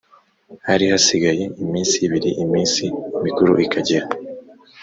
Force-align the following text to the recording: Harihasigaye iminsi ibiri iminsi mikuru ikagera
Harihasigaye 0.65 1.43
iminsi 1.63 1.95
ibiri 2.05 2.29
iminsi 2.43 2.83
mikuru 3.23 3.51
ikagera 3.65 4.05